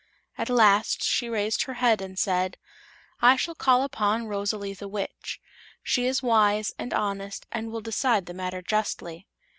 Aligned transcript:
At 0.35 0.49
last 0.49 1.03
she 1.03 1.29
raised 1.29 1.65
her 1.65 1.75
head 1.75 2.01
and 2.01 2.17
said: 2.17 2.57
"I 3.21 3.35
shall 3.35 3.53
call 3.53 3.83
upon 3.83 4.25
Rosalie 4.25 4.73
the 4.73 4.87
Witch. 4.87 5.39
She 5.83 6.07
is 6.07 6.23
wise 6.23 6.73
and 6.79 6.91
honest 6.91 7.45
and 7.51 7.71
will 7.71 7.81
decide 7.81 8.25
the 8.25 8.33
matter 8.33 8.63
justly." 8.63 9.27